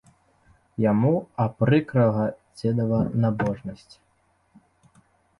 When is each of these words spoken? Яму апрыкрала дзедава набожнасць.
Яму 0.91 1.09
апрыкрала 1.43 2.23
дзедава 2.55 3.01
набожнасць. 3.25 3.93